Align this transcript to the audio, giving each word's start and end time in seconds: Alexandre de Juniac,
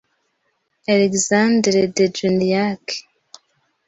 Alexandre 0.93 1.81
de 1.95 2.05
Juniac, 2.15 2.85